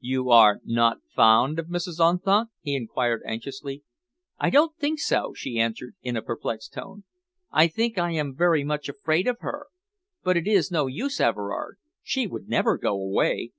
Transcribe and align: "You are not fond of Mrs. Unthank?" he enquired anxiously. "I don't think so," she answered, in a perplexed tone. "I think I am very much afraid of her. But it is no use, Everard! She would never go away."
"You 0.00 0.30
are 0.30 0.60
not 0.64 0.98
fond 1.14 1.60
of 1.60 1.66
Mrs. 1.68 2.00
Unthank?" 2.00 2.48
he 2.60 2.74
enquired 2.74 3.22
anxiously. 3.24 3.84
"I 4.36 4.50
don't 4.50 4.76
think 4.76 4.98
so," 4.98 5.32
she 5.36 5.60
answered, 5.60 5.94
in 6.02 6.16
a 6.16 6.22
perplexed 6.22 6.72
tone. 6.72 7.04
"I 7.52 7.68
think 7.68 7.96
I 7.96 8.10
am 8.10 8.34
very 8.34 8.64
much 8.64 8.88
afraid 8.88 9.28
of 9.28 9.38
her. 9.42 9.68
But 10.24 10.36
it 10.36 10.48
is 10.48 10.72
no 10.72 10.88
use, 10.88 11.20
Everard! 11.20 11.78
She 12.02 12.26
would 12.26 12.48
never 12.48 12.76
go 12.78 13.00
away." 13.00 13.52